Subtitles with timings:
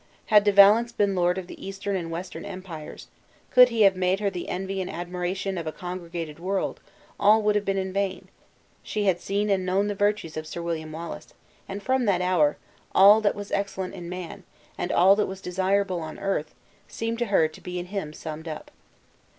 [0.33, 3.07] Had De Valence been lord of the eastern and western empires,
[3.51, 6.79] could he have made her the envy and admiration of a congregated world,
[7.19, 8.27] all would have been in vain;
[8.81, 11.35] she had seen and known the virtues of Sir William Wallace;
[11.69, 12.57] and from that hour,
[12.95, 14.41] all that was excellent in man,
[14.75, 16.55] and all that was desirable on earth,
[16.87, 18.71] seemed to her to be in him summed up.